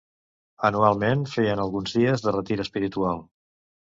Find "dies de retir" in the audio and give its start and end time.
1.99-2.59